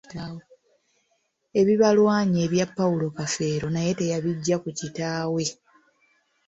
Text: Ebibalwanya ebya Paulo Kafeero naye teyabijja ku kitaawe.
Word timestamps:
Ebibalwanya 1.59 2.39
ebya 2.45 2.65
Paulo 2.77 3.05
Kafeero 3.17 3.67
naye 3.71 3.91
teyabijja 3.99 4.55
ku 4.63 4.69
kitaawe. 4.79 5.45